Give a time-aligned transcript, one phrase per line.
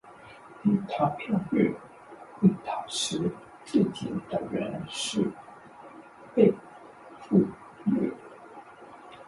[0.63, 1.75] 低投票率
[2.39, 3.19] 会导致
[3.67, 5.29] 特定的人士
[6.33, 6.51] 被
[7.21, 7.37] 忽
[7.85, 8.11] 略。